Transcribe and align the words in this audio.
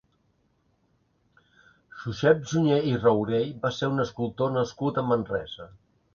Josep 2.05 2.41
Sunyer 2.53 2.81
i 2.93 2.95
Raurell 3.05 3.53
va 3.67 3.73
ser 3.81 3.93
un 3.93 4.07
escultor 4.07 4.53
nascut 4.59 5.01
a 5.01 5.07
Manresa. 5.13 5.71